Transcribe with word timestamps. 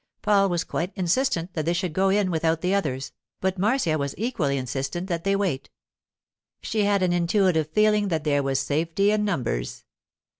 Paul 0.23 0.49
was 0.49 0.63
quite 0.63 0.93
insistent 0.95 1.53
that 1.53 1.65
they 1.65 1.73
should 1.73 1.93
go 1.93 2.09
in 2.09 2.31
without 2.31 2.61
the 2.61 2.73
others, 2.73 3.11
but 3.39 3.59
Marcia 3.59 3.99
was 3.99 4.15
equally 4.17 4.57
insistent 4.57 5.05
that 5.09 5.23
they 5.25 5.35
wait. 5.35 5.69
She 6.63 6.85
had 6.85 7.03
an 7.03 7.13
intuitive 7.13 7.69
feeling 7.69 8.07
that 8.07 8.23
there 8.23 8.41
was 8.41 8.59
safety 8.59 9.11
in 9.11 9.23
numbers. 9.23 9.85